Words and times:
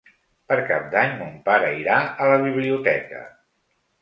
Per 0.51 0.55
Cap 0.71 0.87
d'Any 0.95 1.13
mon 1.19 1.35
pare 1.49 1.67
irà 1.83 1.99
a 2.25 2.31
la 2.33 2.41
biblioteca. 2.47 3.23